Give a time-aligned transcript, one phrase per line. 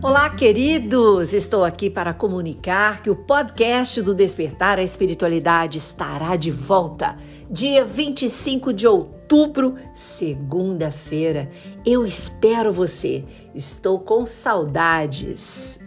[0.00, 1.32] Olá, queridos!
[1.32, 7.16] Estou aqui para comunicar que o podcast do Despertar a Espiritualidade estará de volta
[7.50, 11.50] dia 25 de outubro, segunda-feira.
[11.84, 13.24] Eu espero você.
[13.52, 15.80] Estou com saudades.